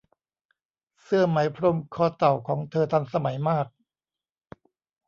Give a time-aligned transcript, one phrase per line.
[1.03, 3.67] เสื้อไหมพรมคอเต่าของเธอทันสมัยมาก